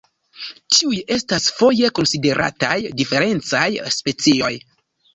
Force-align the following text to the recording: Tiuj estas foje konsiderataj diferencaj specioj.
Tiuj 0.75 1.01
estas 1.15 1.51
foje 1.59 1.93
konsiderataj 2.01 2.81
diferencaj 3.03 3.71
specioj. 4.01 4.55